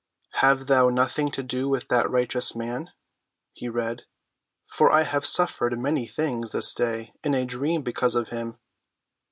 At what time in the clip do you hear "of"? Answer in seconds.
8.15-8.29